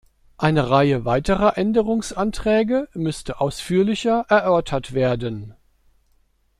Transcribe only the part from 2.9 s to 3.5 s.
müsste